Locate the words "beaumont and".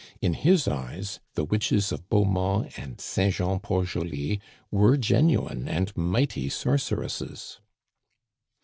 2.09-2.99